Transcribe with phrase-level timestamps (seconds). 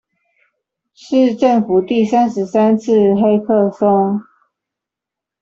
[0.95, 4.19] 是政府第三十三次黑客松